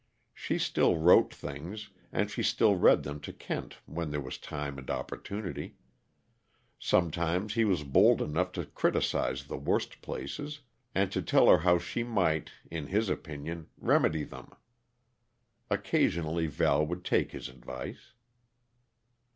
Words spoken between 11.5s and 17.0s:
how she might, in his opinion, remedy them. Occasionally Val